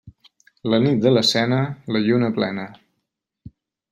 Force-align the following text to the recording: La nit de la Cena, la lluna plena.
La 0.73 0.79
nit 0.85 1.03
de 1.03 1.11
la 1.17 1.23
Cena, 1.33 1.59
la 1.97 2.03
lluna 2.07 2.33
plena. 2.39 2.67